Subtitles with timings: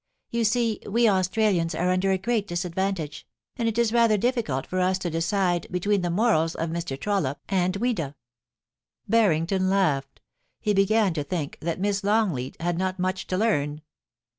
[0.31, 4.79] You .see we Australians are under a great disadvantage, and it is rather difficult for
[4.79, 6.99] us to decide be tween the morals of Mr.
[6.99, 8.15] Trollope and Ouida.*
[9.07, 10.19] Barrington laughed
[10.59, 13.83] He began to think that Miss Long leat had not much to learn.